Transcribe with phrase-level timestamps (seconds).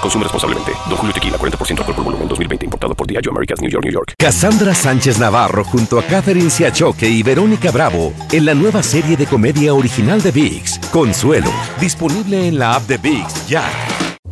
[0.00, 0.72] Consume responsablemente.
[0.88, 2.64] Don Julio Tequila, 40% alcohol por volumen, 2020.
[2.64, 4.14] Importado por Diageo Americas, New York, New York.
[4.18, 9.26] Cassandra Sánchez Navarro junto a Catherine Siachoque y Verónica Bravo en la nueva serie de
[9.26, 13.64] comedia original de VIX, Consuelo, disponible en la app de VIX ya.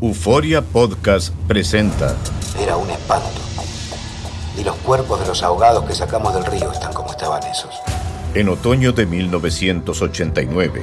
[0.00, 2.14] Euforia Podcast presenta
[2.60, 3.41] Era un espanto.
[4.58, 7.75] Y los cuerpos de los ahogados que sacamos del río están como estaban esos.
[8.34, 10.83] En otoño de 1989,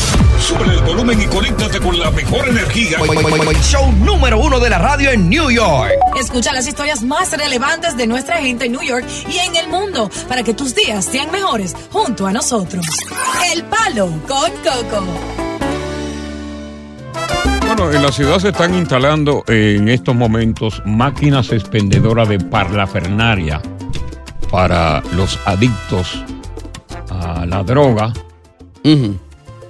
[0.39, 2.97] Sube el volumen y conéctate con la mejor energía.
[3.61, 5.91] Show número uno de la radio en New York.
[6.19, 10.09] Escucha las historias más relevantes de nuestra gente en New York y en el mundo
[10.27, 12.85] para que tus días sean mejores junto a nosotros.
[13.53, 15.05] El Palo con Coco.
[17.67, 23.61] Bueno, en la ciudad se están instalando eh, en estos momentos máquinas expendedoras de parlafernaria
[24.51, 26.21] para los adictos
[27.09, 28.11] a la droga.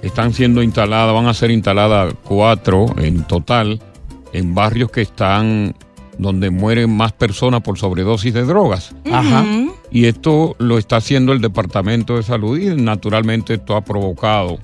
[0.02, 3.80] Están siendo instaladas, van a ser instaladas cuatro en total
[4.32, 5.74] en barrios que están
[6.18, 8.94] donde mueren más personas por sobredosis de drogas.
[9.10, 9.44] Ajá.
[9.90, 14.58] Y esto lo está haciendo el Departamento de Salud y naturalmente esto ha provocado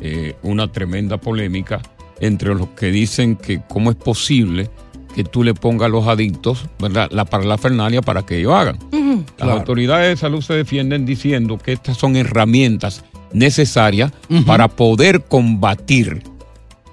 [0.00, 1.80] eh, una tremenda polémica
[2.20, 4.70] entre los que dicen que cómo es posible
[5.14, 7.08] que tú le pongas a los adictos ¿verdad?
[7.10, 8.78] la parlafernalia para que ellos hagan.
[8.90, 9.52] Las Claro.
[9.52, 14.12] autoridades de salud se defienden diciendo que estas son herramientas necesarias
[14.46, 16.22] para poder combatir,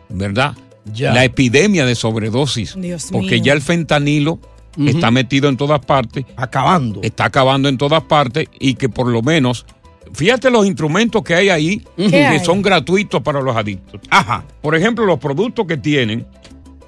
[0.09, 0.53] ¿verdad?
[0.93, 1.13] Ya.
[1.13, 2.75] La epidemia de sobredosis.
[2.79, 3.43] Dios porque mío.
[3.45, 4.39] ya el fentanilo
[4.77, 7.01] está metido en todas partes, Acabando.
[7.01, 9.65] está acabando en todas partes y que por lo menos,
[10.13, 12.39] fíjate los instrumentos que hay ahí ¿Qué que hay?
[12.45, 13.99] son gratuitos para los adictos.
[14.09, 14.45] Ajá.
[14.61, 16.27] Por ejemplo, los productos que tienen,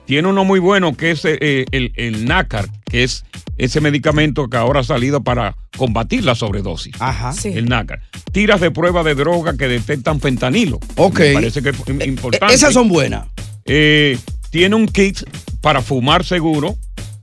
[0.05, 3.23] tiene uno muy bueno que es eh, el, el nácar, que es
[3.57, 6.93] ese medicamento que ahora ha salido para combatir la sobredosis.
[6.99, 7.31] Ajá.
[7.33, 7.49] Sí.
[7.49, 8.01] El nácar.
[8.31, 10.79] Tiras de prueba de droga que detectan fentanilo.
[10.95, 11.19] Ok.
[11.19, 12.53] Me parece que es im- importante.
[12.53, 13.27] Esas son buenas.
[13.65, 14.17] Eh,
[14.49, 15.19] tiene un kit
[15.61, 16.75] para fumar seguro.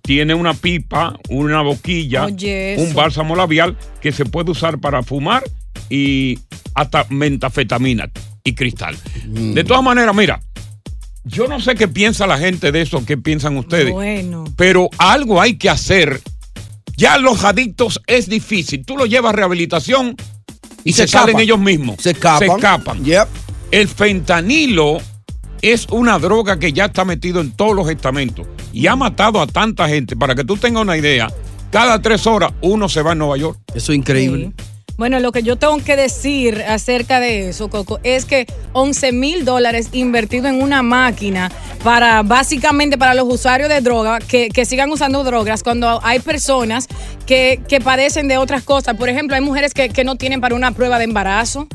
[0.03, 5.43] Tiene una pipa, una boquilla, Oye, un bálsamo labial que se puede usar para fumar
[5.91, 6.39] y
[6.75, 8.09] hasta mentafetamina
[8.45, 8.97] y cristal.
[9.27, 9.55] Mm.
[9.55, 10.41] De todas maneras, mira,
[11.29, 14.45] yo no sé qué piensa la gente de eso, qué piensan ustedes, Bueno.
[14.57, 16.21] pero algo hay que hacer.
[16.97, 18.85] Ya los adictos es difícil.
[18.87, 20.17] Tú lo llevas a rehabilitación
[20.85, 21.97] y, Y se, se salen ellos mismos.
[22.01, 22.49] Se escapan.
[22.49, 23.05] Se escapan.
[23.05, 23.29] Yep.
[23.73, 24.99] El fentanilo
[25.63, 29.47] es una droga que ya está metido en todos los estamentos y ha matado a
[29.47, 30.17] tanta gente.
[30.17, 31.29] Para que tú tengas una idea,
[31.71, 33.59] cada tres horas uno se va a Nueva York.
[33.75, 34.53] Eso es increíble.
[34.57, 34.65] Sí.
[34.97, 39.45] Bueno, lo que yo tengo que decir acerca de eso, Coco, es que 11 mil
[39.45, 41.53] dólares invertido en una máquina
[41.85, 46.89] para básicamente para los usuarios de droga que, que sigan usando drogas cuando hay personas
[47.27, 48.97] que, que padecen de otras cosas.
[48.97, 51.69] Por ejemplo, hay mujeres que, que no tienen para una prueba de embarazo.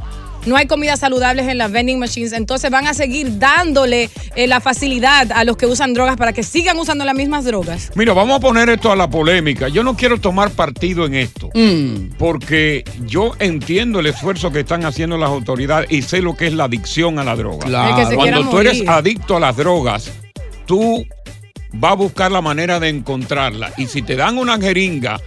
[0.45, 4.59] No hay comidas saludables en las vending machines, entonces van a seguir dándole eh, la
[4.59, 7.91] facilidad a los que usan drogas para que sigan usando las mismas drogas.
[7.95, 9.67] Mira, vamos a poner esto a la polémica.
[9.67, 11.49] Yo no quiero tomar partido en esto.
[11.53, 12.15] Mm.
[12.17, 16.53] Porque yo entiendo el esfuerzo que están haciendo las autoridades y sé lo que es
[16.53, 17.65] la adicción a la droga.
[17.65, 18.15] Claro.
[18.15, 20.11] Cuando tú eres adicto a las drogas,
[20.65, 21.05] tú
[21.73, 23.73] vas a buscar la manera de encontrarla.
[23.77, 25.19] Y si te dan una jeringa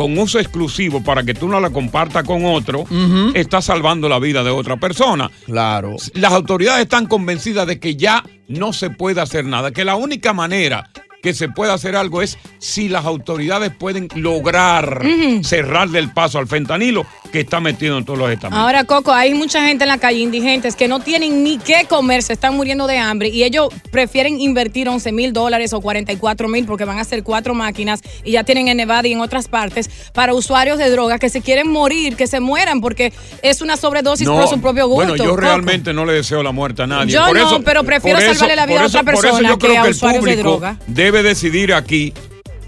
[0.00, 2.86] con uso exclusivo para que tú no la compartas con otro,
[3.34, 5.30] estás salvando la vida de otra persona.
[5.44, 5.94] Claro.
[6.14, 10.32] Las autoridades están convencidas de que ya no se puede hacer nada, que la única
[10.32, 10.88] manera
[11.22, 15.02] que se puede hacer algo es si las autoridades pueden lograr
[15.42, 18.58] cerrarle el paso al fentanilo, que está metido en todos los estamentos.
[18.64, 22.22] Ahora, Coco, hay mucha gente en la calle, indigentes, que no tienen ni qué comer,
[22.22, 26.64] se están muriendo de hambre y ellos prefieren invertir 11 mil dólares o 44 mil
[26.66, 29.90] porque van a hacer cuatro máquinas y ya tienen en Nevada y en otras partes
[30.14, 33.12] para usuarios de droga que se quieren morir, que se mueran porque
[33.42, 35.06] es una sobredosis por su propio gusto.
[35.08, 35.40] Bueno, yo Coco.
[35.42, 37.12] realmente no le deseo la muerte a nadie.
[37.12, 39.66] Yo Por no, eso- pero prefiero eso- salvarle la vida a otra persona yo que
[39.68, 40.76] creo a el usuarios de droga.
[40.86, 42.12] Debe decidir aquí.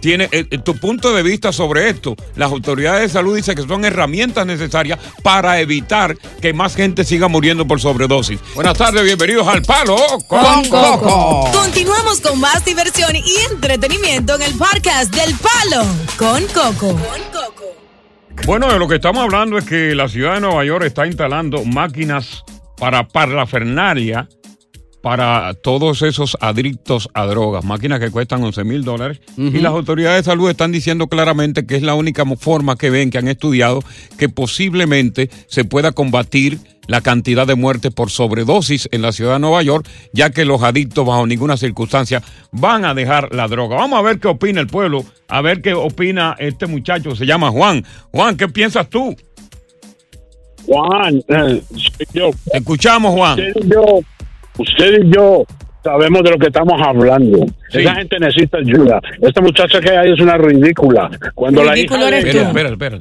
[0.00, 2.16] Tiene eh, eh, tu punto de vista sobre esto.
[2.34, 7.28] Las autoridades de salud dicen que son herramientas necesarias para evitar que más gente siga
[7.28, 8.40] muriendo por sobredosis.
[8.56, 9.96] Buenas tardes, bienvenidos al Palo
[10.26, 11.48] con, Coco.
[11.52, 15.86] Continuamos con más diversión y entretenimiento en el podcast del Palo
[16.16, 16.98] con Coco.
[18.44, 21.64] Bueno, de lo que estamos hablando es que la ciudad de Nueva York está instalando
[21.64, 22.42] máquinas
[22.76, 24.28] para parlafernalia
[25.02, 29.20] para todos esos adictos a drogas, máquinas que cuestan 11 mil dólares.
[29.36, 33.10] Y las autoridades de salud están diciendo claramente que es la única forma que ven,
[33.10, 33.82] que han estudiado,
[34.16, 39.38] que posiblemente se pueda combatir la cantidad de muertes por sobredosis en la ciudad de
[39.40, 42.22] Nueva York, ya que los adictos bajo ninguna circunstancia
[42.52, 43.76] van a dejar la droga.
[43.76, 47.50] Vamos a ver qué opina el pueblo, a ver qué opina este muchacho, se llama
[47.50, 47.84] Juan.
[48.12, 49.16] Juan, ¿qué piensas tú?
[50.66, 52.30] Juan, eh, soy yo.
[52.52, 53.38] Escuchamos, Juan.
[53.64, 54.00] Yo,
[54.58, 55.44] usted y yo
[55.84, 57.44] sabemos de lo que estamos hablando.
[57.72, 59.00] Esa gente necesita ayuda.
[59.20, 61.10] Esta muchacha que hay es una ridícula.
[61.34, 62.98] Cuando la hija de Espera, ella, espera, espera.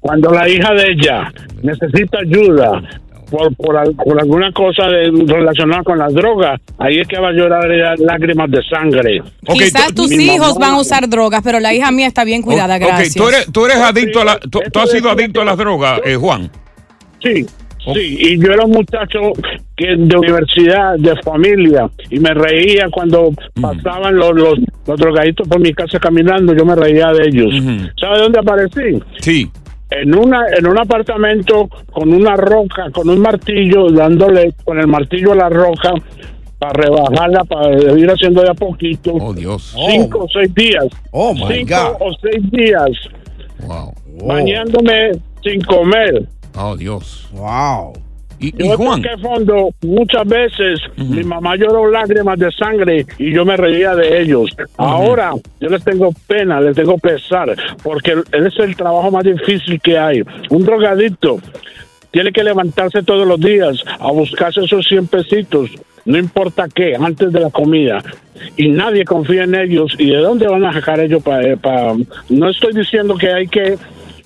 [0.00, 2.82] cuando la hija de ella necesita ayuda
[3.30, 7.28] por, por, al- por alguna cosa de- relacionada con las drogas, ahí es que va
[7.28, 9.22] a llorar ella lágrimas de sangre.
[9.52, 12.76] Quizás tus hijos mamá- van a usar drogas, pero la hija mía está bien cuidada,
[12.78, 13.14] gracias.
[13.14, 16.00] tú eres, tú eres adicto a la, tú, tú has sido adicto a las drogas,
[16.04, 16.50] eh, Juan.
[17.22, 17.46] Sí,
[17.94, 19.18] sí, y yo era un muchacho
[19.76, 23.30] que de universidad, de familia, y me reía cuando
[23.60, 24.54] pasaban los, los,
[24.86, 27.54] los drogaditos por mi casa caminando, yo me reía de ellos.
[28.00, 29.00] ¿Sabe dónde aparecí?
[29.20, 29.50] Sí.
[29.90, 35.32] En, una, en un apartamento con una roca, con un martillo, dándole con el martillo
[35.32, 35.92] a la roca
[36.58, 39.12] para rebajarla, para ir haciendo de a poquito.
[39.14, 39.74] Oh, Dios.
[39.88, 40.86] Cinco o seis días.
[41.12, 42.08] Oh, my Cinco God.
[42.08, 42.90] o seis días.
[43.66, 43.94] Wow.
[44.26, 45.12] Bañándome
[45.42, 46.26] sin comer.
[46.60, 47.28] Oh, Dios.
[47.32, 47.92] Wow.
[48.40, 50.80] Y, Yo toqué fondo muchas veces.
[50.96, 54.50] Mi mamá lloró lágrimas de sangre y yo me reía de ellos.
[54.76, 59.80] Ahora yo les tengo pena, les tengo pesar, porque ese es el trabajo más difícil
[59.80, 60.22] que hay.
[60.50, 61.38] Un drogadicto
[62.10, 65.70] tiene que levantarse todos los días a buscarse esos 100 pesitos,
[66.04, 68.02] no importa qué, antes de la comida.
[68.56, 69.94] Y nadie confía en ellos.
[69.98, 71.94] ¿Y de dónde van a sacar ellos para...?
[72.28, 73.76] No estoy diciendo que hay que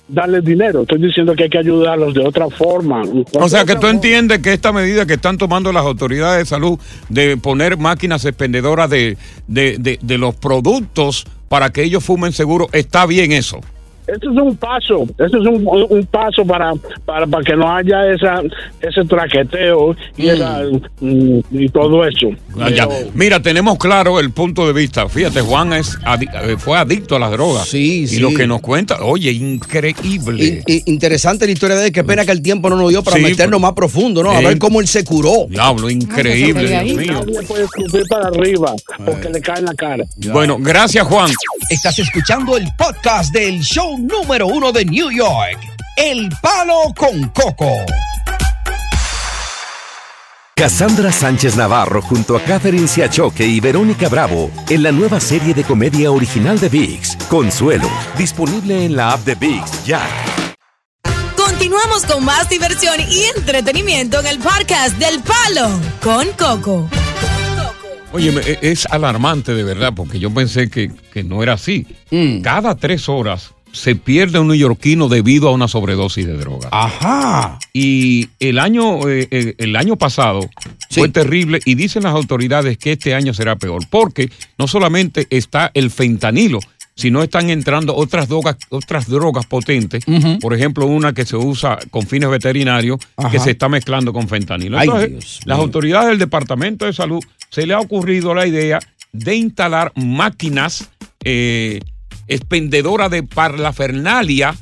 [0.07, 3.03] darles dinero, estoy diciendo que hay que ayudarlos de otra forma.
[3.33, 6.79] O sea que tú entiendes que esta medida que están tomando las autoridades de salud
[7.09, 9.17] de poner máquinas expendedoras de,
[9.47, 13.61] de, de, de los productos para que ellos fumen seguro, está bien eso.
[14.07, 16.73] Esto es un paso, esto es un, un paso para,
[17.05, 18.41] para, para que no haya esa,
[18.81, 20.61] ese traqueteo y, esa,
[20.99, 22.27] mm, y todo eso.
[22.59, 22.65] Ah.
[22.69, 25.07] Pero- Mira, tenemos claro el punto de vista.
[25.07, 27.67] Fíjate, Juan es adi- eh, fue adicto a las drogas.
[27.67, 28.19] Sí, y sí.
[28.19, 30.63] lo que nos cuenta, oye, increíble.
[30.67, 31.91] I- interesante la historia de él.
[31.91, 34.31] Qué pena que el tiempo no nos dio para Sí, meternos pero- más profundo, ¿no?
[34.31, 35.45] A ver cómo él se curó.
[35.49, 37.13] Diablo, increíble, Dios mío.
[37.25, 38.73] Nadie puede escupir para arriba
[39.05, 40.03] porque le cae en la cara.
[40.31, 41.29] Bueno, gracias, Juan.
[41.69, 45.59] Estás escuchando el podcast del show número uno de New York,
[45.97, 47.69] El Palo con Coco.
[50.55, 55.63] Cassandra Sánchez Navarro junto a Catherine Siachoque y Verónica Bravo en la nueva serie de
[55.63, 60.01] comedia original de VIX, Consuelo, disponible en la app de VIX ya.
[61.35, 65.69] Continuamos con más diversión y entretenimiento en el podcast del Palo
[66.03, 66.87] con Coco.
[68.13, 71.87] Oye, e- es alarmante de verdad, porque yo pensé que, que no era así.
[72.43, 76.69] Cada tres horas se pierde un neoyorquino debido a una sobredosis de droga.
[76.71, 77.57] Ajá.
[77.73, 80.47] Y el año, eh, eh, el año pasado
[80.91, 85.71] fue terrible y dicen las autoridades que este año será peor, porque no solamente está
[85.73, 86.59] el fentanilo,
[86.95, 90.05] sino están entrando otras drogas, otras drogas potentes,
[90.39, 93.31] por ejemplo, una que se usa con fines veterinarios, Ajá.
[93.31, 94.77] que se está mezclando con fentanilo.
[94.77, 98.77] Ay, Entonces, Dios las autoridades del Departamento de Salud se le ha ocurrido la idea
[99.11, 100.91] de instalar máquinas
[101.23, 101.79] eh,
[102.27, 104.55] expendedoras de parlafernalia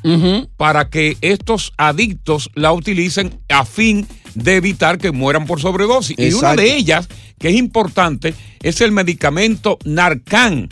[0.56, 6.18] para que estos adictos la utilicen a fin de evitar que mueran por sobredosis.
[6.18, 10.68] Y una de ellas, que es importante, es el medicamento Narcan.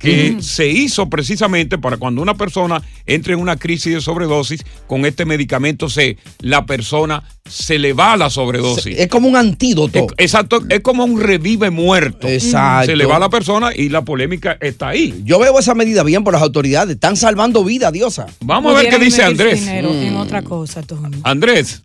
[0.00, 5.04] Que se hizo precisamente para cuando una persona entre en una crisis de sobredosis, con
[5.04, 8.98] este medicamento se, la persona se le va la sobredosis.
[8.98, 9.98] Es como un antídoto.
[9.98, 12.26] Es- exacto, es como un revive muerto.
[12.26, 12.86] Exacto.
[12.86, 15.20] Se le va a la persona y la polémica está ahí.
[15.24, 16.94] Yo veo esa medida bien por las autoridades.
[16.94, 18.26] Están salvando vidas, Diosa.
[18.40, 19.60] Vamos a ver qué dice Andrés.
[19.60, 19.96] dinero Mm.
[20.02, 21.18] en otra cosa, Tony.
[21.24, 21.82] Andrés,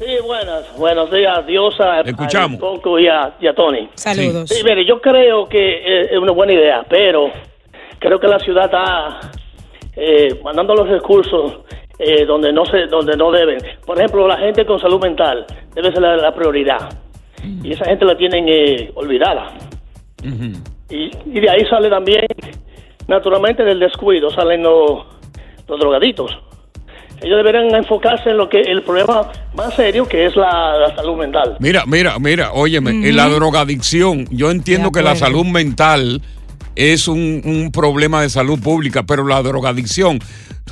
[0.00, 0.78] Sí, buenas.
[0.78, 2.00] Buenos días, Diosa.
[2.00, 2.56] Escuchamos.
[2.56, 3.86] A Coco y a, y a Tony.
[3.96, 4.48] Saludos.
[4.48, 7.30] Sí, mire, yo creo que eh, es una buena idea, pero
[7.98, 9.20] creo que la ciudad está
[9.94, 11.58] eh, mandando los recursos
[11.98, 13.58] eh, donde no se, donde no deben.
[13.84, 16.88] Por ejemplo, la gente con salud mental debe ser la, la prioridad.
[17.62, 19.52] Y esa gente la tienen eh, olvidada.
[20.88, 22.24] Y, y de ahí sale también,
[23.06, 25.04] naturalmente, del descuido, salen los,
[25.68, 26.38] los drogaditos.
[27.22, 31.16] Ellos deberían enfocarse en lo que el problema más serio que es la, la salud
[31.16, 31.56] mental.
[31.60, 36.22] mira, mira, mira, óyeme, en la drogadicción, yo entiendo que la salud mental
[36.76, 40.18] es un, un problema de salud pública, pero la drogadicción,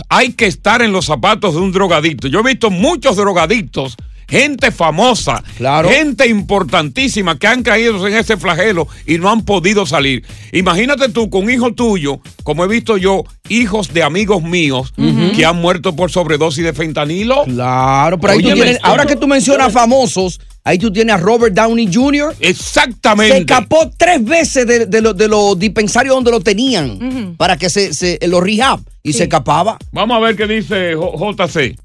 [0.09, 2.28] hay que estar en los zapatos de un drogadicto.
[2.28, 3.97] Yo he visto muchos drogadictos,
[4.29, 5.43] gente famosa,
[5.89, 10.25] gente importantísima que han caído en ese flagelo y no han podido salir.
[10.53, 14.93] Imagínate tú con un hijo tuyo, como he visto yo, hijos de amigos míos
[15.35, 17.45] que han muerto por sobredosis de fentanilo.
[17.45, 21.55] Claro, pero ahí tú tienes, ahora que tú mencionas famosos, ahí tú tienes a Robert
[21.55, 22.35] Downey Jr.
[22.41, 23.33] Exactamente.
[23.35, 27.71] Se escapó tres veces de, de lo- de los dispensarios donde lo tenían para que
[27.71, 29.79] se, se los rehab y se escapaba.
[29.93, 31.79] Vamos a ver qué dice JC.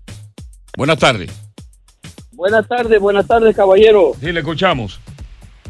[0.75, 1.29] Buenas tardes.
[2.35, 4.13] Buenas tardes, buenas tardes, caballero.
[4.19, 4.99] Sí, le escuchamos.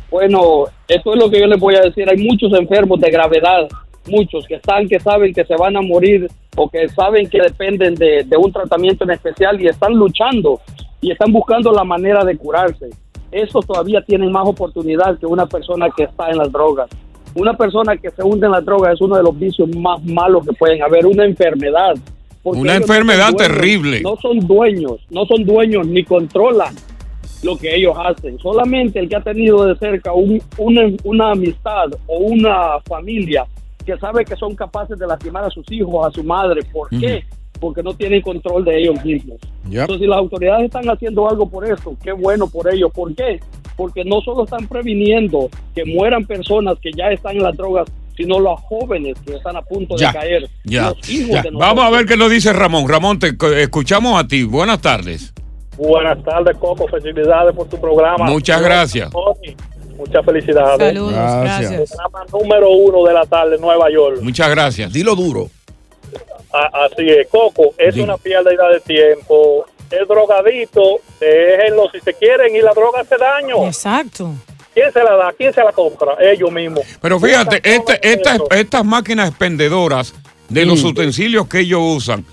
[0.09, 2.09] Bueno, esto es lo que yo les voy a decir.
[2.09, 3.67] Hay muchos enfermos de gravedad,
[4.07, 7.95] muchos que están, que saben que se van a morir o que saben que dependen
[7.95, 10.61] de, de un tratamiento en especial y están luchando
[11.01, 12.89] y están buscando la manera de curarse.
[13.29, 16.89] Esos todavía tienen más oportunidad que una persona que está en las drogas.
[17.35, 20.45] Una persona que se hunde en las drogas es uno de los vicios más malos
[20.45, 21.95] que pueden haber, una enfermedad.
[22.43, 24.01] Una no enfermedad dueños, terrible.
[24.01, 26.75] No son dueños, no son dueños ni controlan
[27.43, 28.37] lo que ellos hacen.
[28.39, 33.45] Solamente el que ha tenido de cerca un- una, una amistad o una familia
[33.85, 36.61] que sabe que son capaces de lastimar a sus hijos, a su madre.
[36.71, 37.23] ¿Por qué?
[37.59, 39.37] Porque no tienen control de ellos mismos.
[39.81, 42.91] Entonces, si las autoridades están haciendo algo por eso, qué bueno por ellos.
[42.93, 43.39] ¿Por qué?
[43.75, 48.39] Porque no solo están previniendo que mueran personas que ya están en las drogas, sino
[48.39, 50.49] los jóvenes que están a punto Ya, de caer.
[50.63, 50.89] Ya.
[50.89, 51.41] Los hijos Ya.
[51.41, 51.59] de nosotros.
[51.59, 52.87] Vamos a ver qué nos dice Ramón.
[52.87, 54.43] Ramón, te escuchamos a ti.
[54.43, 55.33] Buenas tardes.
[55.77, 56.87] Buenas tardes, Coco.
[56.87, 58.25] Felicidades por tu programa.
[58.25, 59.09] Muchas gracias.
[59.97, 60.77] Muchas felicidades.
[60.79, 61.71] Saludos, Gracias.
[61.71, 61.91] gracias.
[61.97, 64.19] Programa número uno de la tarde en Nueva York.
[64.21, 64.91] Muchas gracias.
[64.93, 65.49] Dilo duro.
[66.51, 67.73] A- así es, Coco.
[67.77, 69.65] Es una pérdida de tiempo.
[69.89, 70.99] Es drogadito.
[71.19, 73.65] Déjenlo si se quieren y la droga hace daño.
[73.65, 74.31] Exacto.
[74.73, 75.33] ¿Quién se la da?
[75.37, 76.13] ¿Quién se la compra?
[76.19, 76.81] Ellos mismos.
[77.01, 80.13] Pero fíjate, este- estas, estas máquinas expendedoras
[80.49, 82.25] de los utensilios que ellos usan,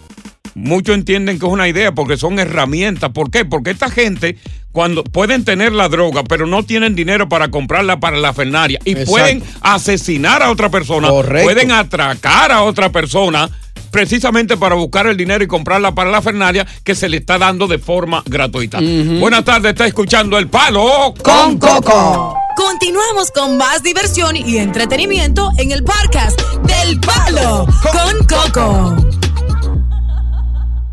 [0.55, 3.11] muchos entienden que es una idea porque son herramientas.
[3.11, 3.45] ¿Por qué?
[3.45, 4.37] Porque esta gente,
[4.73, 8.93] cuando pueden tener la droga, pero no tienen dinero para comprarla para la fernaria y
[8.93, 9.11] Exacto.
[9.13, 11.45] pueden asesinar a otra persona, Correcto.
[11.45, 13.51] pueden atracar a otra persona
[13.91, 17.67] precisamente para buscar el dinero y comprarla para la fernaria que se le está dando
[17.67, 18.79] de forma gratuita.
[19.19, 22.37] Buenas tardes, está escuchando El Palo con Coco.
[22.57, 28.97] Continuamos con más diversión y entretenimiento en el podcast del Palo con Coco.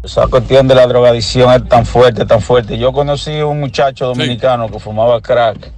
[0.04, 2.78] Esa cuestión de la drogadicción es tan fuerte, tan fuerte.
[2.78, 5.74] Yo conocí a un muchacho dominicano que fumaba crack.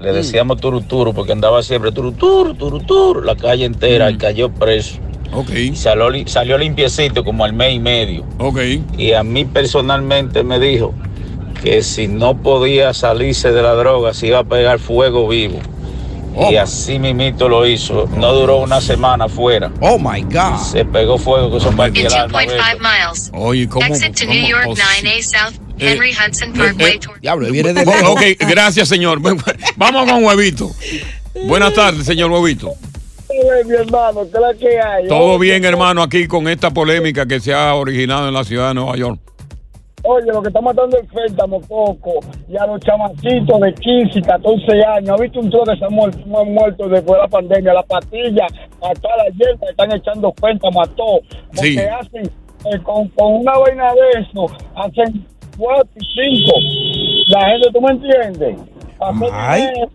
[0.00, 4.98] Le decíamos turuturu porque andaba siempre turuturu, turuturu, la calle entera y cayó preso.
[5.72, 8.24] Y salió, li- salió limpiecito como al mes y medio.
[8.98, 10.94] Y a mí personalmente me dijo
[11.62, 15.58] que si no podía salirse de la droga se iba a pegar fuego vivo.
[16.50, 18.08] Y así mismito lo hizo.
[18.16, 19.70] No duró una semana afuera.
[19.80, 20.56] Oh my God.
[20.70, 22.42] Se pegó fuego que alma.
[22.42, 23.30] 2.5 miles.
[23.34, 23.86] Oye, ¿cómo?
[23.86, 26.98] Exit to cómo- New York oh, 9A South Henry Hudson Parkway.
[26.98, 29.20] toward- Diablo, viene de Oh, Ok, gracias, señor.
[29.76, 30.70] Vamos con Huevito.
[31.46, 32.72] Buenas tardes, señor Huevito.
[33.66, 35.08] Mi hermano, ¿qué es la que hay?
[35.08, 38.74] Todo bien, hermano, aquí con esta polémica que se ha originado en la ciudad de
[38.74, 39.18] Nueva York.
[40.04, 42.14] Oye, lo que está matando es fétamo poco
[42.48, 45.10] y a los chamaquitos de 15 y 14 años.
[45.10, 47.72] ¿Ha visto un tro que se han muerto, han muerto después de la pandemia?
[47.72, 51.20] La pastilla, a toda la hierba están echando fétamo a todo.
[51.54, 51.78] Porque Sí.
[51.78, 55.24] hacen, eh, con, con una vaina de eso, hacen
[55.56, 56.58] cuatro y cinco.
[57.28, 58.56] La gente, ¿tú me entiendes?
[59.32, 59.60] Ay.
[59.62, 59.88] dinero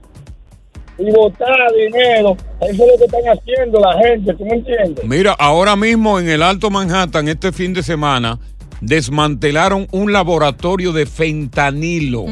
[1.00, 2.36] y botar dinero.
[2.62, 5.06] Eso es lo que están haciendo la gente, ¿tú me entiendes?
[5.06, 8.40] Mira, ahora mismo en el Alto Manhattan, este fin de semana,
[8.82, 12.26] desmantelaron un laboratorio de fentanilo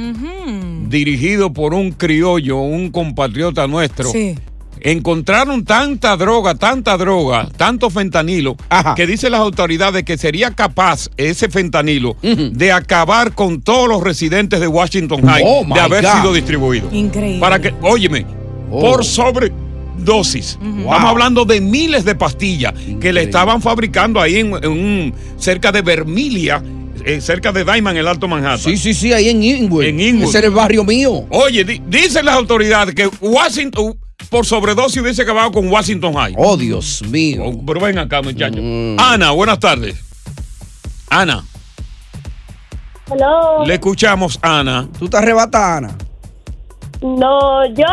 [0.87, 4.09] dirigido por un criollo, un compatriota nuestro.
[4.11, 4.35] Sí.
[4.81, 8.55] encontraron tanta droga, tanta droga, tanto fentanilo,
[8.95, 14.59] que dicen las autoridades que sería capaz ese fentanilo de acabar con todos los residentes
[14.59, 16.11] de Washington High Oh, de haber God.
[16.11, 16.89] sido distribuido.
[16.91, 17.39] Increíble.
[17.39, 18.25] Para que, óyeme,
[18.71, 18.81] Oh.
[18.81, 20.57] por sobredosis.
[20.61, 25.71] Estamos hablando de miles de pastillas que le estaban fabricando ahí en, en un, cerca
[25.71, 26.61] de Vermilia,
[27.05, 28.57] eh, cerca de Diamond, en el Alto Manhattan.
[28.59, 29.83] Sí, sí, sí, ahí en Inwood.
[29.83, 30.29] En Inwood.
[30.29, 31.25] Ese era el barrio mío.
[31.29, 33.95] Oye, di- dicen las autoridades que Washington,
[34.29, 36.33] por sobredosis, hubiese acabado con Washington High.
[36.37, 37.43] Oh, Dios mío.
[37.65, 38.59] pero ven acá, muchachos.
[38.61, 38.95] Mm.
[38.99, 39.95] Ana, buenas tardes.
[41.09, 41.45] Ana,
[43.09, 43.63] Hello.
[43.65, 44.89] le escuchamos, Ana.
[44.97, 45.97] ¿Tú te arrebatas, Ana?
[47.05, 47.85] No, yo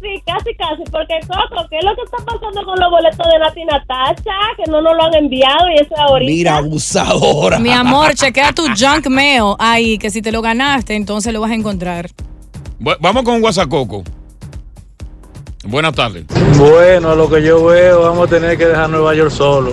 [0.00, 3.38] sí, casi, casi, porque Coco, ¿qué es lo que está pasando con los boletos de
[3.40, 4.36] Nati Natasha?
[4.56, 6.32] Que no nos lo han enviado y eso es ahorita.
[6.32, 7.58] Mira, abusadora.
[7.58, 11.50] Mi amor, chequea tu junk mail ahí, que si te lo ganaste, entonces lo vas
[11.50, 12.08] a encontrar.
[12.80, 14.04] Bu- Vamos con Guasacoco.
[15.64, 16.24] Buenas tardes.
[16.58, 19.72] Bueno, a lo que yo veo, vamos a tener que dejar Nueva York solo.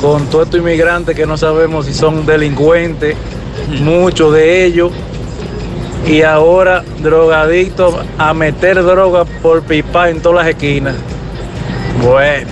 [0.00, 3.16] Con todos estos inmigrantes que no sabemos si son delincuentes,
[3.80, 4.90] muchos de ellos.
[6.06, 10.96] Y ahora drogadictos a meter droga por pipa en todas las esquinas.
[12.02, 12.48] Bueno,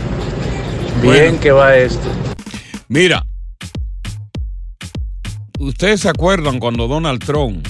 [1.02, 1.40] bien Bueno.
[1.40, 2.08] que va esto.
[2.88, 3.26] Mira,
[5.58, 7.66] ustedes se acuerdan cuando Donald Trump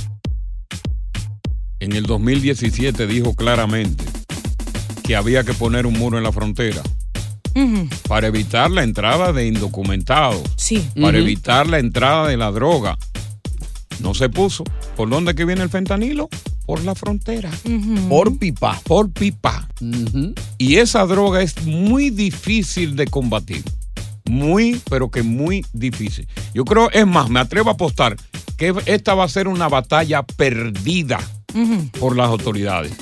[1.81, 4.05] en el 2017 dijo claramente
[5.03, 6.83] que había que poner un muro en la frontera
[8.09, 10.87] para evitar la entrada de indocumentados, Sí.
[10.95, 11.27] para Ujú.
[11.27, 12.97] evitar la entrada de la droga.
[14.01, 14.65] No se puso.
[15.01, 16.29] ¿Por dónde que viene el fentanilo?
[16.67, 17.51] Por la frontera.
[18.11, 18.79] Por pipa.
[18.85, 19.67] Por pipa.
[20.59, 23.65] Y esa droga es muy difícil de combatir.
[24.29, 26.29] Muy, pero que muy difícil.
[26.53, 28.15] Yo creo, es más, me atrevo a apostar
[28.59, 31.19] que esta va a ser una batalla perdida
[31.99, 32.93] por las autoridades.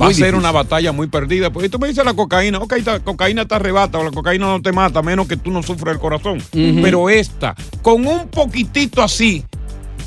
[0.00, 0.34] Va Muy a ser difícil.
[0.36, 1.52] una batalla muy perdida.
[1.52, 4.62] Porque tú me dices la cocaína, ok, la cocaína te arrebata o la cocaína no
[4.62, 6.42] te mata, a menos que tú no sufras el corazón.
[6.50, 9.44] Pero esta, con un poquitito así,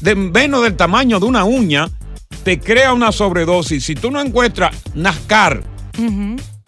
[0.02, 1.90] de menos del tamaño de una uña,
[2.44, 3.84] te crea una sobredosis.
[3.84, 5.64] Si tú no encuentras NASCAR,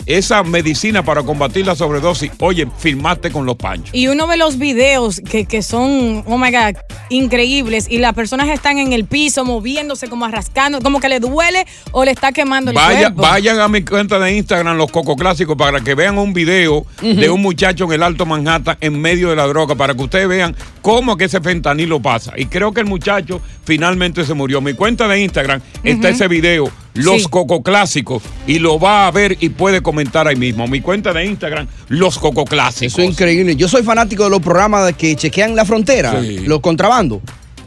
[0.05, 3.93] esa medicina para combatir la sobredosis, oye, firmaste con los panchos.
[3.93, 6.77] Y uno ve los videos que, que son, oh my God,
[7.11, 7.85] increíbles.
[7.87, 12.05] Y las personas están en el piso moviéndose, como arrascando, como que le duele o
[12.05, 13.21] le está quemando el Vaya, cuerpo.
[13.21, 17.29] vayan a mi cuenta de Instagram, los Coco Clásicos, para que vean un video de
[17.29, 20.55] un muchacho en el Alto Manhattan en medio de la droga, para que ustedes vean
[20.81, 22.33] cómo que ese fentanilo pasa.
[22.37, 24.61] Y creo que el muchacho finalmente se murió.
[24.61, 27.27] Mi cuenta de Instagram está ese video, los Sí.
[27.29, 30.67] Coco Clásicos, y lo va a ver y puede comentar ahí mismo.
[30.67, 32.93] Mi cuenta de Instagram, los Coco Clásicos.
[32.93, 33.55] Eso es increíble.
[33.55, 36.39] Yo soy fanático de los programas que chequean la frontera, Sí.
[36.39, 37.19] los contrabandos.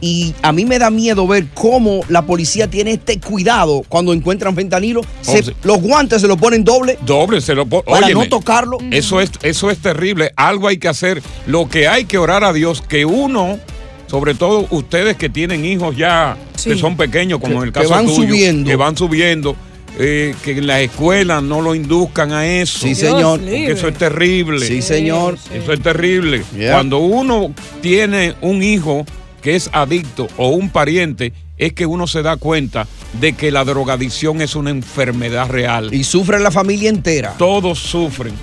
[0.05, 4.53] Y a mí me da miedo ver cómo la policía tiene este cuidado cuando encuentran
[4.57, 5.01] fentanilo.
[5.21, 5.53] Se- Oh, sí.
[5.63, 6.99] Los guantes se los ponen doble.
[7.07, 8.79] Doble, se lo po- Para Óyeme, no tocarlo.
[8.91, 10.33] Eso es, eso es terrible.
[10.35, 11.23] Algo hay que hacer.
[11.47, 13.61] Lo que hay que orar a Dios, que uno,
[14.09, 17.79] sobre todo ustedes que tienen hijos ya que son pequeños, como Que- en el que
[17.81, 18.69] caso van tuyo, subiendo.
[18.69, 19.57] que van subiendo,
[20.01, 22.81] eh, que en las escuelas no lo induzcan a eso.
[22.81, 23.39] Sí, señor.
[23.39, 24.67] Porque eso es terrible.
[24.67, 25.39] Sí, señor.
[25.55, 26.43] Eso es terrible.
[26.59, 26.73] Yeah.
[26.73, 29.07] Cuando uno tiene un hijo
[29.43, 32.87] que es adicto o un pariente, es que uno se da cuenta
[33.21, 35.93] de que la drogadicción es una enfermedad real.
[35.93, 37.35] Y sufre la familia entera.
[37.37, 38.35] Todos sufren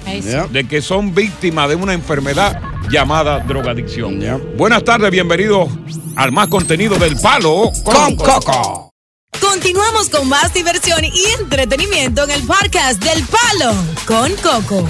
[0.52, 4.20] de que son víctimas de una enfermedad llamada drogadicción.
[4.58, 5.70] Buenas tardes, bienvenidos
[6.16, 8.90] al más contenido del palo con Coco.
[9.40, 13.74] Continuamos con más diversión y entretenimiento en el podcast del Palo
[14.06, 14.88] con Coco.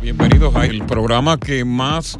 [0.00, 2.18] Bienvenidos al programa que más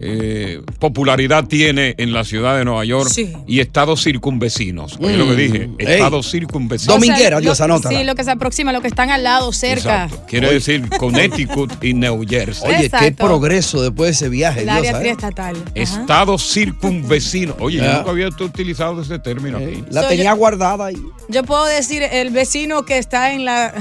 [0.00, 3.32] eh, popularidad tiene en la ciudad de Nueva York Sí.
[3.46, 4.96] y estados circunvecinos.
[5.00, 5.18] Oye Mm.
[5.18, 5.86] lo que dije, Ey.
[5.94, 6.96] estados circunvecinos.
[6.96, 10.04] O sea, lo- Sí, lo que se aproxima, lo que están al lado, cerca.
[10.04, 10.26] Exacto.
[10.28, 12.68] Quiere decir Connecticut y New Jersey.
[12.74, 14.60] Oye, qué progreso después de ese viaje.
[14.60, 15.06] El Dios, área ¿sabes?
[15.06, 15.56] triestatal.
[15.74, 17.56] Estados circunvecinos.
[17.60, 19.84] Oye, yo nunca había utilizado ese término aquí.
[19.90, 20.96] La So, tenía yo- guardada ahí.
[21.28, 23.72] Yo puedo decir el vecino que está en la.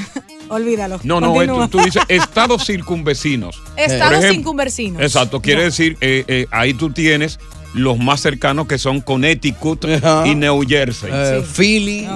[0.53, 0.99] Olvídalo.
[1.03, 1.33] No, no,
[1.67, 3.61] tú, tú dices estados circunvecinos.
[3.75, 5.01] Estados circunvecinos.
[5.01, 7.39] Exacto, quiere decir, eh, eh, ahí tú tienes
[7.73, 10.27] los más cercanos que son Connecticut Ajá.
[10.27, 11.09] y New Jersey.
[11.11, 12.07] Eh, Philly.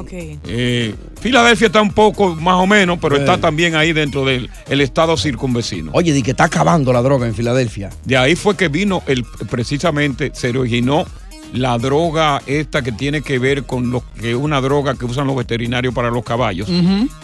[0.45, 3.19] Eh, Filadelfia está un poco más o menos, pero Eh.
[3.21, 5.89] está también ahí dentro del el estado circunvecino.
[5.95, 7.89] Oye, di que está acabando la droga en Filadelfia.
[8.05, 11.05] De ahí fue que vino el precisamente se originó
[11.53, 15.27] la droga esta que tiene que ver con lo que es una droga que usan
[15.27, 16.67] los veterinarios para los caballos,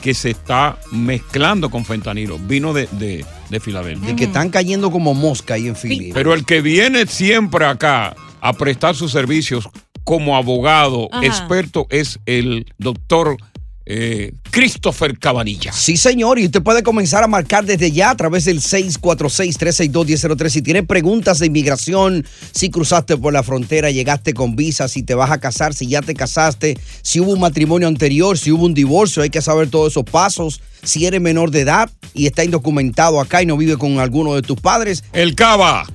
[0.01, 2.37] que se está mezclando con fentanilo.
[2.39, 4.07] Vino de, de, de Filadelfia.
[4.09, 6.11] De que están cayendo como mosca ahí en Philly.
[6.13, 9.69] Pero el que viene siempre acá a prestar sus servicios
[10.03, 11.25] como abogado Ajá.
[11.25, 13.37] experto es el doctor
[13.85, 15.73] eh, Christopher Cabanilla.
[15.73, 20.49] Sí, señor, y usted puede comenzar a marcar desde ya a través del 646-362-1003.
[20.49, 25.15] Si tiene preguntas de inmigración, si cruzaste por la frontera, llegaste con visa, si te
[25.15, 28.73] vas a casar, si ya te casaste, si hubo un matrimonio anterior, si hubo un
[28.73, 30.61] divorcio, hay que saber todos esos pasos.
[30.83, 34.41] Si eres menor de edad y está indocumentado acá y no vive con alguno de
[34.41, 35.03] tus padres.
[35.13, 35.85] El Cava.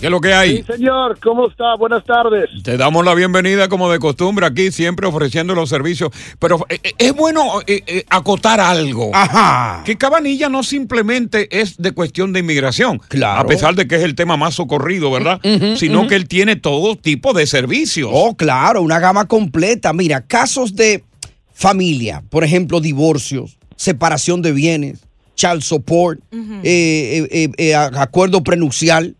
[0.00, 0.56] ¿Qué es lo que hay?
[0.58, 1.74] Sí, señor, ¿cómo está?
[1.76, 2.48] Buenas tardes.
[2.62, 6.10] Te damos la bienvenida como de costumbre aquí, siempre ofreciendo los servicios.
[6.38, 9.10] Pero eh, eh, es bueno eh, eh, acotar algo.
[9.12, 9.82] Ajá.
[9.84, 12.98] Que Cabanilla no simplemente es de cuestión de inmigración.
[13.08, 13.40] Claro.
[13.42, 15.38] A pesar de que es el tema más socorrido, ¿verdad?
[15.44, 18.08] Ujú, Sino que él tiene todo tipo de servicios.
[18.10, 19.92] Oh, claro, una gama completa.
[19.92, 21.04] Mira, casos de
[21.52, 25.00] familia, por ejemplo, divorcios, separación de bienes,
[25.34, 29.16] child support, eh, eh, eh, eh, acuerdo prenupcial,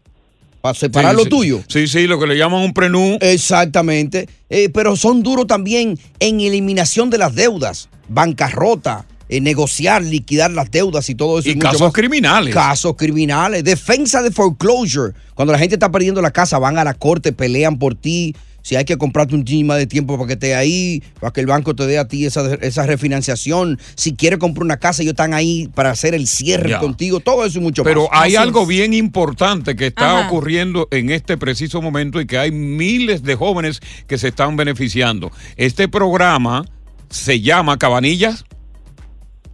[0.61, 1.29] para separar Sí, lo sí.
[1.31, 1.63] tuyo.
[1.69, 3.17] Sí, sí, lo que le llaman un prenú.
[3.21, 4.29] Exactamente.
[4.49, 10.71] Eh, pero son duros también en eliminación de las deudas, bancarrota, eh, negociar, liquidar las
[10.71, 11.49] deudas y todo eso.
[11.49, 11.93] Y casos más.
[11.93, 12.53] criminales.
[12.55, 13.63] Casos criminales.
[13.65, 15.13] Defensa de foreclosure.
[15.35, 18.35] Cuando la gente está perdiendo la casa, van a la corte, pelean por ti.
[18.63, 21.41] Si hay que comprarte un chin más de tiempo para que esté ahí, para que
[21.41, 23.79] el banco te dé a ti esa, esa refinanciación.
[23.95, 26.79] Si quieres comprar una casa, ellos están ahí para hacer el cierre Ya.
[26.79, 27.21] contigo.
[27.21, 28.21] Todo eso y mucho Pero más.
[28.23, 28.69] hay Así algo es.
[28.69, 30.27] bien importante que está Ajá.
[30.29, 35.31] ocurriendo en este preciso momento y que hay miles de jóvenes que se están beneficiando.
[35.57, 36.65] Este programa
[37.09, 38.45] se llama Cabanillas.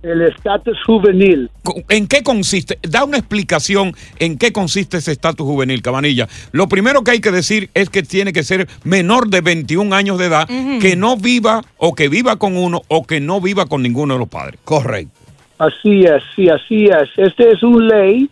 [0.06, 1.50] El estatus juvenil.
[1.88, 2.78] ¿En qué consiste?
[2.88, 6.28] Da una explicación en qué consiste ese estatus juvenil, Cabanilla.
[6.52, 10.16] Lo primero que hay que decir es que tiene que ser menor de 21 años
[10.18, 10.46] de edad,
[10.80, 14.20] que no viva o que viva con uno o que no viva con ninguno de
[14.20, 14.60] los padres.
[14.64, 15.10] Correcto.
[15.58, 17.08] Así es, sí, así es.
[17.16, 18.30] Este es una ley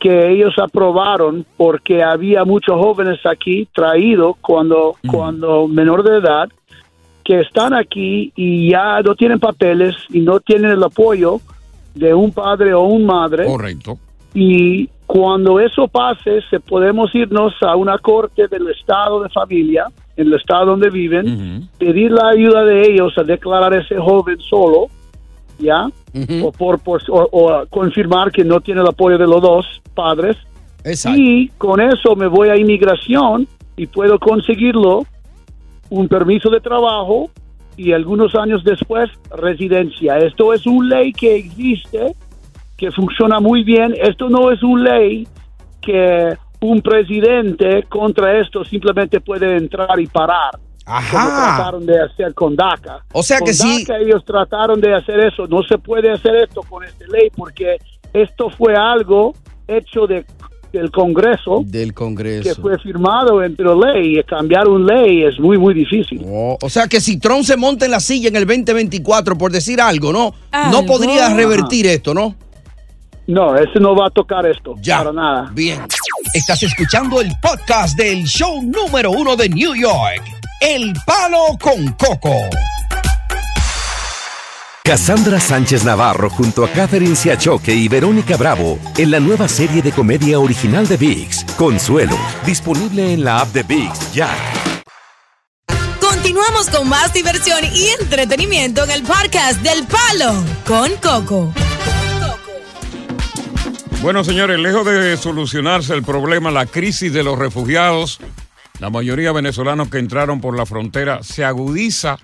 [0.00, 6.48] que ellos aprobaron porque había muchos jóvenes aquí traídos cuando, cuando menor de edad
[7.24, 11.40] que están aquí y ya no tienen papeles y no tienen el apoyo
[11.94, 13.44] de un padre o un madre.
[13.46, 13.98] Correcto.
[14.34, 20.26] Y cuando eso pase, se podemos irnos a una corte del estado de familia, en
[20.28, 24.86] el estado donde viven, pedir la ayuda de ellos a declarar a ese joven solo,
[25.58, 25.86] ¿ya?
[26.44, 30.36] o, por, por- o- o confirmar que no tiene el apoyo de los dos padres.
[31.16, 35.04] Y con eso me voy a inmigración y puedo conseguirlo
[35.90, 37.30] un permiso de trabajo
[37.76, 40.18] y algunos años después residencia.
[40.18, 42.14] Esto es una ley que existe,
[42.76, 43.94] que funciona muy bien.
[44.00, 45.26] Esto no es una ley
[45.80, 50.50] que un presidente contra esto simplemente puede entrar y parar.
[50.86, 53.04] Como trataron de hacer con DACA.
[53.12, 55.46] O sea Con que sí- DACA ellos trataron de hacer eso.
[55.46, 57.78] No se puede hacer esto con esta ley porque
[58.12, 59.34] esto fue algo
[59.66, 60.24] hecho de,
[60.78, 62.42] del Congreso Del Congreso.
[62.42, 66.22] que fue firmado entre ley y cambiar una ley es muy muy difícil.
[66.26, 69.52] Oh, o sea que si Trump se monta en la silla en el 2024, por
[69.52, 70.34] decir algo, ¿no?
[70.70, 72.34] No podría revertir esto, ¿no?
[73.26, 74.74] No, ese no va a tocar esto.
[74.82, 74.98] Ya.
[74.98, 75.50] Para nada.
[75.54, 75.80] Bien.
[76.34, 80.22] Estás escuchando el podcast del show número uno de New York,
[80.60, 82.34] El Palo con Coco.
[84.86, 89.92] Cassandra Sánchez Navarro junto a Catherine Siachoque y Verónica Bravo en la nueva serie de
[89.92, 94.28] comedia original de VIX, Consuelo, disponible en la app de VIX ya.
[95.98, 100.34] Continuamos con más diversión y entretenimiento en el podcast del Palo
[100.66, 101.50] con Coco.
[104.02, 108.20] Bueno, señores, lejos de solucionarse el problema, la crisis de los refugiados,
[108.80, 112.18] la mayoría de venezolanos que entraron por la frontera se agudiza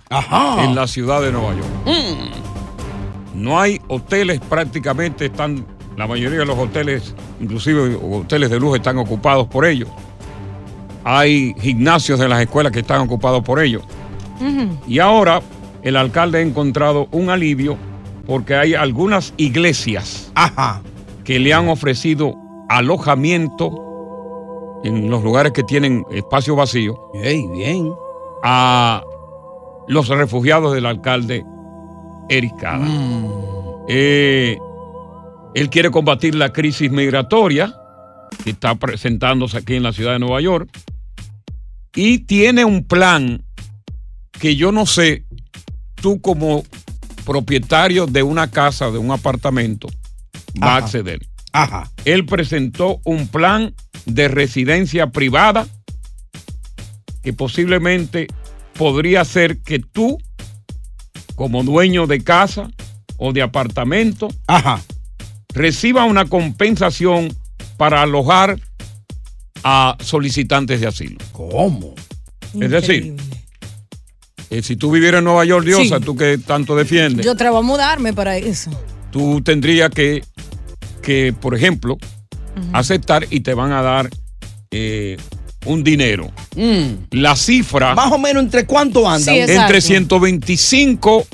[0.58, 2.49] en la ciudad de Nueva York.
[3.40, 5.64] No hay hoteles prácticamente, están,
[5.96, 9.88] la mayoría de los hoteles, inclusive hoteles de lujo, están ocupados por ellos.
[11.04, 13.82] Hay gimnasios de las escuelas que están ocupados por ellos.
[14.86, 15.40] Y ahora
[15.82, 17.76] el alcalde ha encontrado un alivio
[18.26, 20.30] porque hay algunas iglesias
[21.24, 22.34] que le han ofrecido
[22.68, 27.92] alojamiento en los lugares que tienen espacio vacío bien.
[28.42, 29.02] a
[29.88, 31.44] los refugiados del alcalde
[32.30, 32.86] Eric Cada.
[33.88, 34.56] Eh,
[35.54, 37.74] él quiere combatir la crisis migratoria
[38.44, 40.70] que está presentándose aquí en la ciudad de Nueva York
[41.94, 43.44] y tiene un plan
[44.30, 45.24] que yo no sé,
[45.96, 46.62] tú como
[47.26, 49.88] propietario de una casa, de un apartamento,
[50.62, 51.26] va a acceder.
[51.52, 51.90] Ajá.
[52.04, 53.74] Él presentó un plan
[54.06, 55.66] de residencia privada
[57.22, 58.28] que posiblemente
[58.78, 60.18] podría ser que tú,
[61.40, 62.70] como dueño de casa
[63.16, 64.28] o de apartamento,
[65.54, 67.34] reciba una compensación
[67.78, 68.60] para alojar
[69.64, 71.16] a solicitantes de asilo.
[71.32, 71.94] ¿Cómo?
[72.60, 73.16] Es decir,
[74.50, 76.04] Eh, si tú vivieras en Nueva York, Diosa, Sí.
[76.04, 78.70] tú que tanto defiendes, Yo te voy a mudarme para eso.
[79.10, 80.22] tú tendrías que,
[81.02, 81.96] que por ejemplo,
[82.74, 84.10] aceptar y te van a dar
[84.72, 85.16] eh,
[85.66, 86.30] un dinero.
[87.10, 87.92] La cifra.
[87.92, 87.96] Mm.
[87.96, 89.34] Más o menos entre cuánto anda.
[89.34, 91.26] entre 125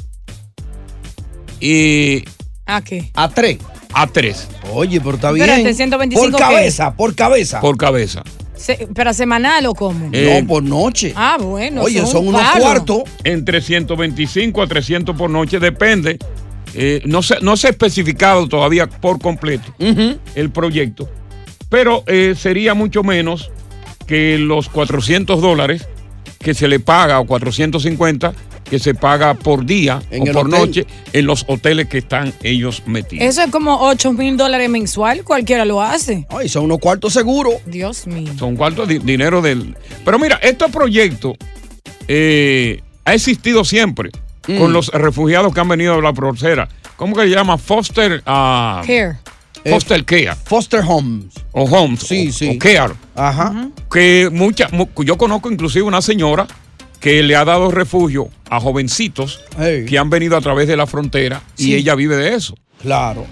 [1.61, 2.25] y.
[2.67, 3.11] ¿A qué?
[3.15, 3.59] A 3.
[3.93, 4.49] A 3.
[4.73, 5.49] Oye, pero está bien.
[5.49, 6.55] Espérate, 125 por qué?
[6.55, 7.61] cabeza, por cabeza.
[7.61, 8.23] Por cabeza.
[8.57, 10.09] Se- ¿Pero semanal o cómo?
[10.13, 11.13] Eh, no, por noche.
[11.15, 11.83] Ah, bueno.
[11.83, 13.03] Oye, son son un unos cuartos.
[13.23, 16.19] Entre 125 a 300 por noche, depende.
[16.75, 19.73] Eh, no, se, no se ha especificado todavía por completo
[20.35, 21.09] el proyecto,
[21.71, 23.51] pero eh, sería mucho menos
[24.07, 25.87] que los 400 dólares
[26.39, 28.33] que se le paga o 450
[28.69, 30.61] que se paga por día En o por hotel.
[30.61, 33.25] noche en los hoteles que están ellos metidos.
[33.25, 35.23] Eso es como 8 mil dólares mensual.
[35.23, 36.27] Cualquiera lo hace.
[36.31, 37.55] Ay, son unos cuartos seguros.
[37.67, 38.33] Dios mío.
[38.39, 39.77] Son cuartos de dinero del.
[40.05, 41.35] Pero mira, este proyecto
[42.09, 44.11] eh, ha existido siempre
[44.49, 44.59] Mm.
[44.59, 46.69] con los refugiados que han venido a la frontera.
[46.97, 47.59] ¿Cómo que se llama?
[47.59, 48.23] Foster.
[48.27, 49.17] ah, Care.
[49.71, 50.35] Foster Care.
[50.45, 51.27] Foster Homes.
[51.53, 52.01] O Homes.
[52.01, 52.49] Sí, o- sí.
[52.55, 52.95] o Care.
[53.15, 53.69] Ajá.
[53.91, 56.47] Que mucha, mu- yo conozco inclusive una señora
[57.01, 59.41] que le ha dado refugio a jovencitos
[59.87, 61.71] que han venido a través de la frontera Sí.
[61.71, 62.55] y ella vive de eso.
[62.83, 63.27] Claro.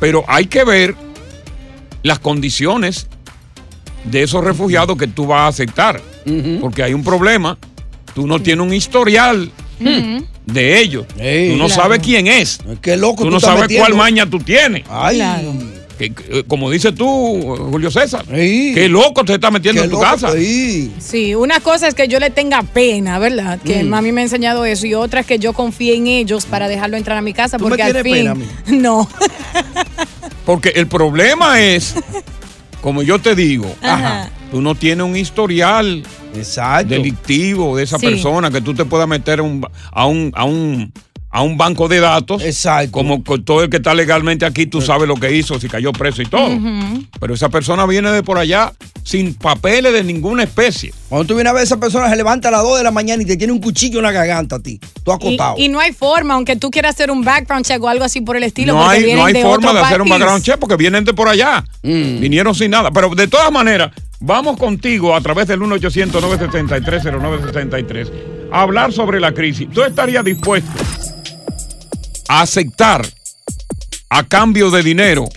[0.00, 0.94] Pero hay que ver
[2.02, 3.08] las condiciones
[4.04, 6.00] de esos refugiados que tú vas a aceptar.
[6.60, 7.58] Porque hay un problema.
[8.14, 9.50] Tú no tienes un historial
[10.46, 11.06] de ellos.
[11.08, 11.14] tú
[11.56, 11.68] no Claro.
[11.68, 12.60] sabes quién es.
[12.82, 13.86] Qué loco Tú tú no sabes metiendo.
[13.86, 14.84] cuál maña tú tienes.
[14.88, 15.20] Ay.
[15.98, 18.24] Que- que, como dices tú, Julio César.
[18.26, 20.32] Qué loco te está metiendo Qué en tu loco, casa.
[20.32, 23.58] Sí, una cosa es que yo le tenga pena, ¿verdad?
[23.64, 23.88] Que Mm.
[23.88, 24.86] mami me ha enseñado eso.
[24.86, 27.58] Y otra es que yo confíe en ellos para dejarlo entrar a mi casa.
[27.58, 28.12] ¿Tú me Porque al fin.
[28.14, 28.44] pena a mí?
[28.78, 29.08] No.
[30.46, 31.94] Porque el problema es,
[32.80, 34.30] como yo te digo, Ajá.
[34.50, 36.02] tú no tienes un historial
[36.86, 38.06] delictivo de esa Sí.
[38.06, 40.92] persona que tú te puedas meter a un, a un, a un,
[41.30, 42.42] a un banco de datos.
[42.90, 45.92] Como con todo el que está legalmente aquí, tú sabes lo que hizo, si cayó
[45.92, 46.48] preso y todo.
[47.20, 50.92] Pero esa persona viene de por allá sin papeles de ninguna especie.
[51.08, 52.90] Cuando tú vienes a ver a esa persona, se levanta a las 2 de la
[52.90, 54.78] mañana y te tiene un cuchillo en la garganta a ti.
[55.02, 55.54] Tú Y, acostado.
[55.56, 58.36] y no hay forma, aunque tú quieras hacer un background check o algo así por
[58.36, 58.74] el estilo.
[58.74, 61.28] No hay, no hay de forma de hacer un background check porque vienen de por
[61.28, 61.64] allá.
[61.82, 62.20] Mm.
[62.20, 62.90] Vinieron sin nada.
[62.90, 68.10] Pero de todas maneras, vamos contigo a través del 1-800-973-0973
[68.52, 69.68] a hablar sobre la crisis.
[69.72, 70.70] ¿Tú estarías dispuesto
[72.28, 73.06] a aceptar
[74.10, 75.28] a cambio de dinero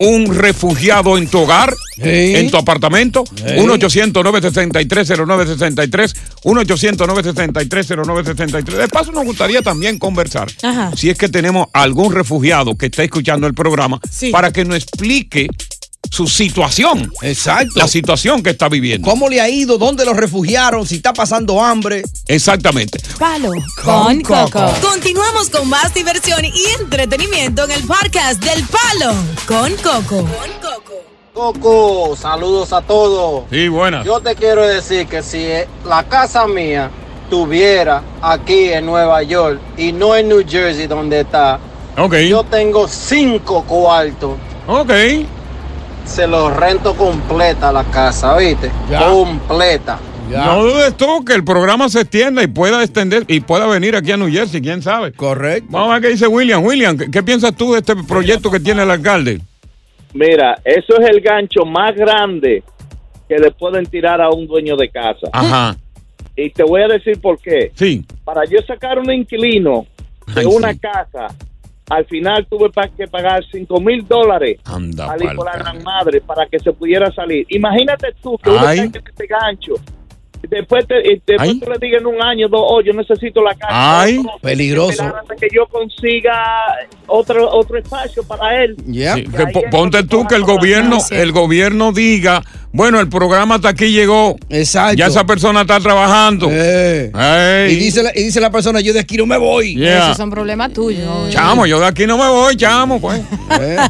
[0.00, 3.24] un refugiado en tu hogar, en tu apartamento?
[3.24, 8.64] 1-800-963-0963, 1-800-963-0963.
[8.76, 10.92] De paso, nos gustaría también conversar, Ajá.
[10.96, 14.30] si es que tenemos algún refugiado que está escuchando el programa, Sí.
[14.30, 15.48] para que nos explique
[16.10, 17.12] su situación.
[17.22, 17.72] Exacto.
[17.76, 19.08] La situación que está viviendo.
[19.08, 19.78] ¿Cómo le ha ido?
[19.78, 20.86] ¿Dónde lo refugiaron?
[20.86, 22.02] Si está pasando hambre.
[22.26, 23.00] Exactamente.
[23.18, 23.50] Palo
[23.84, 24.72] con Coco.
[24.80, 29.14] Continuamos con más diversión y entretenimiento en el podcast del Palo
[29.46, 30.26] con Coco.
[31.34, 33.44] Coco, saludos a todos.
[33.50, 34.04] Sí, buenas.
[34.04, 35.46] Yo te quiero decir que si
[35.86, 36.90] la casa mía
[37.30, 41.60] tuviera aquí en Nueva York y no en New Jersey donde está,
[42.28, 44.36] yo tengo cinco cuartos.
[44.66, 44.90] Ok.
[46.08, 48.70] Se los rento completa la casa, ¿viste?
[48.98, 49.98] Completa.
[50.28, 54.12] No dudes tú que el programa se extienda y pueda extender y pueda venir aquí
[54.12, 55.12] a New Jersey, quién sabe.
[55.12, 55.68] Correcto.
[55.70, 56.62] Vamos a ver qué dice William.
[56.64, 59.40] William, ¿qué, qué piensas tú de este proyecto que tiene el alcalde?
[60.12, 62.62] Mira, eso es el gancho más grande
[63.28, 65.28] que le pueden tirar a un dueño de casa.
[65.32, 65.76] Ajá.
[66.36, 67.70] Y te voy a decir por qué.
[67.74, 68.04] Sí.
[68.24, 69.86] Para yo sacar un inquilino
[70.34, 70.78] de Ay, una sí.
[70.78, 71.28] casa,
[71.88, 76.20] al final tuve que pagar 5 mil dólares Anda al hijo de la gran madre
[76.20, 77.46] para que se pudiera salir.
[77.48, 79.74] Imagínate tú que uno caiga en este gancho.
[80.48, 80.94] Después, te,
[81.26, 84.00] después tú le digas en un año, dos, oh, yo necesito la casa.
[84.00, 84.18] Ay.
[84.18, 84.90] Otro, Peligroso.
[84.92, 86.34] esperar hasta que yo consiga
[87.06, 88.76] otro otro espacio para él.
[88.86, 93.70] Sí, que po- ponte tú que el gobierno, el gobierno diga, bueno, el programa hasta
[93.70, 94.36] aquí llegó.
[94.48, 94.96] Exacto.
[94.96, 96.48] Ya esa persona está trabajando.
[96.50, 97.68] Eh.
[97.70, 99.74] Y, dice la, y dice la persona, yo de aquí no me voy.
[99.74, 100.04] Yeah.
[100.06, 101.30] Esos son problemas tuyos.
[101.30, 103.20] Chamo, yo de aquí no me voy, chamo, pues.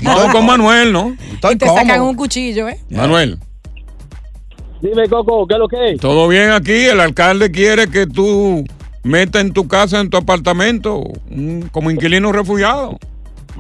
[0.02, 1.16] Vamos con Manuel, ¿no?
[1.52, 2.78] Y te sacan un cuchillo, ¿eh?
[2.90, 3.38] Manuel.
[4.81, 6.01] Dime, Coco, ¿qué es lo que es?
[6.01, 8.64] Todo bien aquí, el alcalde quiere que tú
[9.03, 10.99] metas en tu casa, en tu apartamento,
[11.31, 12.99] un- como inquilino refugiado.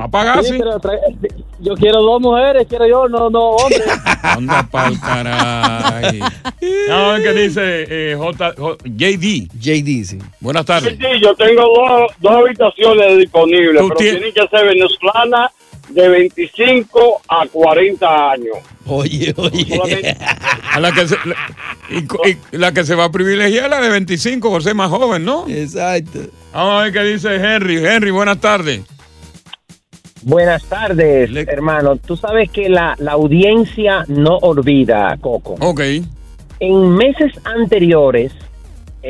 [0.00, 0.58] Va a pagar, Sí, sí.
[0.58, 1.00] pero trae-
[1.58, 3.78] yo quiero dos mujeres, quiero yo, no, no, hombre.
[4.22, 6.20] Anda pa'l caray.
[6.20, 9.48] Vamos a ver qué dice eh, J, J- JD.
[9.58, 10.18] JD, sí.
[10.38, 10.96] Buenas tardes.
[10.96, 15.50] Sí, yo tengo dos, dos habitaciones disponibles, Tú pero tienes- tienen que ser venezolana
[15.90, 18.56] de 25 a 40 años.
[18.86, 20.16] Oye, oye.
[20.72, 21.34] A la, que se, la,
[21.90, 24.74] y co- y la que se va a privilegiar es la de 25 por ser
[24.74, 25.46] más joven, ¿no?
[25.48, 26.20] Exacto.
[26.52, 27.84] Vamos a ver qué dice Henry.
[27.84, 28.82] Henry, buenas tardes.
[30.22, 31.96] Buenas tardes, hermano.
[31.96, 35.56] Tú sabes que la, la audiencia no olvida, Coco.
[35.60, 35.80] Ok.
[36.60, 38.32] En meses anteriores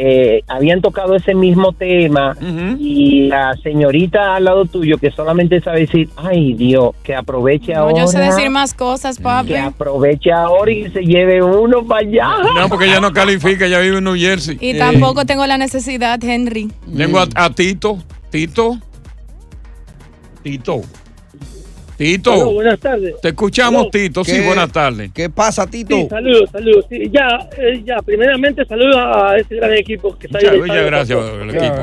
[0.00, 2.36] eh, habían tocado ese mismo tema
[2.78, 7.80] y la señorita al lado tuyo que solamente sabe decir, ay Dios, que aproveche No,
[7.80, 7.98] ahora.
[8.02, 9.48] yo sé decir más cosas, papi.
[9.48, 12.28] Que aproveche ahora y se lleve uno para allá.
[12.54, 14.56] No, porque ella no califica, ella vive en New Jersey.
[14.60, 16.70] Y tampoco tengo la necesidad, Henry.
[16.96, 17.98] Tengo a, a Tito.
[18.30, 18.78] Tito.
[20.44, 20.82] Tito.
[21.98, 22.52] Tito.
[22.52, 23.20] Buenas tardes.
[23.20, 23.90] Te escuchamos.
[23.90, 24.22] Tito.
[24.24, 25.10] Sí, ¿Qué- buenas tardes.
[25.12, 25.96] ¿Qué pasa, Tito?
[25.96, 26.86] Sí, saludos, saludos.
[26.88, 27.26] Sí, ya,
[27.58, 30.58] eh, ya, primeramente saludos a ese gran equipo que está ahí.
[30.60, 31.76] Muchas, gracias al equipo.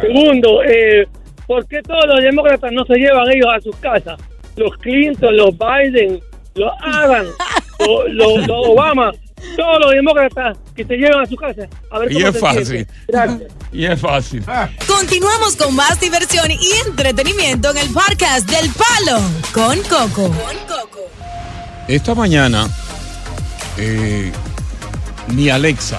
[0.00, 1.06] Segundo, eh,
[1.46, 4.18] ¿por qué todos los demócratas no se llevan ellos a sus casas?
[4.56, 6.20] Los Clinton, los Biden,
[6.54, 7.28] los Adams,
[7.80, 9.12] los, los- los Obama,
[9.56, 11.68] todos los demócratas que se llevan a su casa.
[11.90, 12.86] A ver Y cómo es se fácil.
[13.08, 13.52] Gracias.
[13.72, 14.44] Y es fácil.
[14.86, 19.20] Continuamos con más diversión y entretenimiento en el podcast del Palo
[19.52, 20.34] con Coco.
[21.86, 22.68] Esta mañana,
[23.78, 24.30] eh,
[25.34, 25.98] mi Alexa,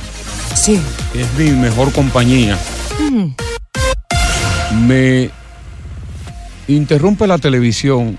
[0.56, 0.80] sí.
[1.13, 2.58] que es mi mejor compañía,
[4.86, 5.32] me
[6.67, 8.17] interrumpe la televisión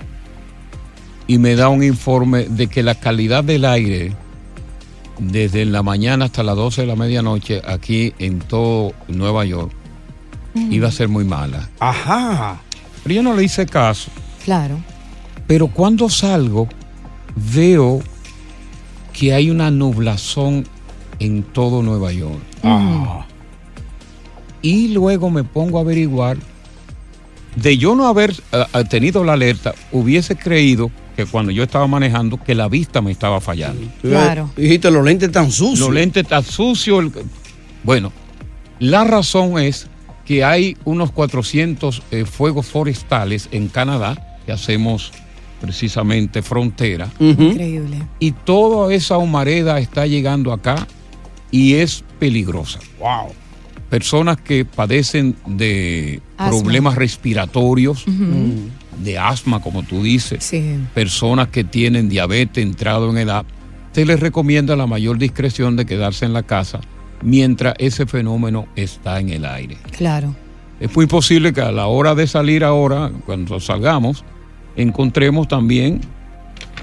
[1.26, 4.12] y me da un informe de que la calidad del aire
[5.20, 9.70] desde la mañana hasta las 12 de la medianoche aquí en todo Nueva York
[10.54, 11.68] iba a ser muy mala.
[11.78, 12.60] Ajá.
[13.02, 14.10] Pero yo no le hice caso.
[14.44, 14.80] Claro.
[15.46, 16.68] Pero cuando salgo,
[17.54, 18.00] veo
[19.12, 20.66] que hay una nublazón
[21.18, 22.40] en todo Nueva York.
[22.62, 23.26] Ah.
[24.62, 26.38] Y luego me pongo a averiguar.
[27.56, 30.90] De yo no haber eh, eh, tenido la alerta, hubiese creído
[31.24, 33.86] que cuando yo estaba manejando, que la vista me estaba fallando.
[34.02, 34.50] Claro.
[34.56, 35.80] Dijiste, los lentes tan sucios.
[35.80, 37.04] Los lentes tan sucios.
[37.04, 37.12] el-
[37.82, 38.12] Bueno,
[38.78, 39.86] la razón es
[40.24, 45.12] que hay unos 400 eh, fuegos forestales en Canadá, que hacemos
[45.60, 47.08] precisamente frontera.
[47.18, 47.98] Increíble.
[48.18, 50.86] Y toda esa humareda está llegando acá
[51.50, 52.78] y es peligrosa.
[52.98, 53.32] Wow.
[53.90, 56.50] Personas que padecen de Asma.
[56.60, 58.04] problemas respiratorios.
[58.98, 60.76] De asma, como tú dices, Sí.
[60.94, 63.44] personas que tienen diabetes entrado en edad,
[63.92, 66.80] se les recomienda la mayor discreción de quedarse en la casa
[67.22, 69.76] mientras ese fenómeno está en el aire.
[69.96, 70.34] Claro.
[70.80, 74.24] Es muy posible que a la hora de salir ahora, cuando salgamos,
[74.76, 76.00] encontremos también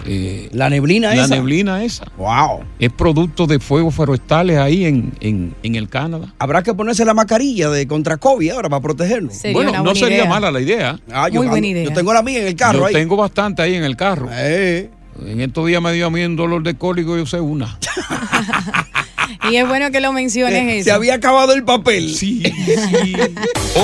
[0.05, 1.35] eh, la neblina la esa.
[1.35, 2.05] neblina esa.
[2.17, 2.61] Wow.
[2.79, 6.33] Es producto de fuegos forestales ahí en, en, en el Canadá.
[6.39, 9.33] Habrá que ponerse la mascarilla de contra COVID ahora para protegernos.
[9.35, 10.29] Sería bueno, no sería idea.
[10.29, 10.99] mala la idea.
[11.11, 11.85] Ah, yo, Muy buena idea.
[11.85, 12.93] yo tengo la mía en el carro Yo ahí.
[12.93, 14.29] tengo bastante ahí en el carro.
[14.31, 14.89] Eh.
[15.25, 17.79] En estos días me dio a mí un dolor de cólico, yo sé una.
[19.51, 20.85] Y es bueno que lo menciones Eh, eso.
[20.85, 22.13] Se había acabado el papel.
[22.15, 23.13] Sí, sí.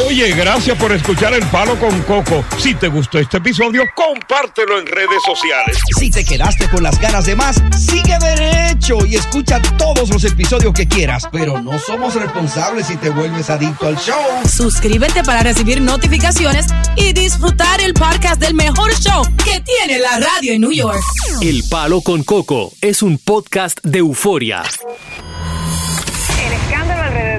[0.07, 2.43] Oye, gracias por escuchar El Palo con Coco.
[2.57, 5.77] Si te gustó este episodio, compártelo en redes sociales.
[5.97, 10.73] Si te quedaste con las ganas de más, sigue derecho y escucha todos los episodios
[10.73, 11.27] que quieras.
[11.31, 14.19] Pero no somos responsables si te vuelves adicto al show.
[14.49, 20.53] Suscríbete para recibir notificaciones y disfrutar el podcast del mejor show que tiene la radio
[20.53, 20.99] en New York.
[21.41, 24.63] El Palo con Coco es un podcast de euforia.